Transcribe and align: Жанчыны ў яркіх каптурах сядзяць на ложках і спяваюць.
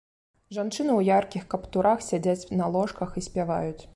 Жанчыны 0.57 0.91
ў 0.99 1.01
яркіх 1.17 1.43
каптурах 1.53 2.01
сядзяць 2.09 2.49
на 2.61 2.73
ложках 2.79 3.09
і 3.21 3.27
спяваюць. 3.29 3.83